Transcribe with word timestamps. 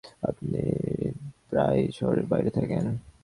আপনি 0.23 0.61
প্রায়শই 1.49 1.91
শহরের 1.91 2.25
বাইরে 2.25 2.49
থাকেন? 2.49 2.85